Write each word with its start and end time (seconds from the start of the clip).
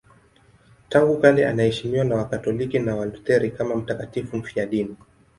Tangu 0.89 1.19
kale 1.21 1.47
anaheshimiwa 1.47 2.05
na 2.05 2.15
Wakatoliki 2.15 2.79
na 2.79 2.95
Walutheri 2.95 3.51
kama 3.51 3.75
mtakatifu 3.75 4.37
mfiadini. 4.37 4.95